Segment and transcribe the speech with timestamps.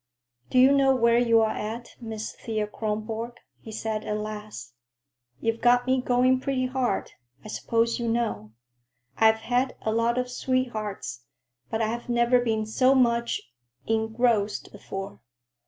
[0.49, 4.73] "Do you know where you're at, Miss Thea Kronborg?" he said at last.
[5.39, 7.11] "You've got me going pretty hard,
[7.45, 8.51] I suppose you know.
[9.17, 11.25] I've had a lot of sweethearts,
[11.69, 15.19] but I've never been so much—engrossed before.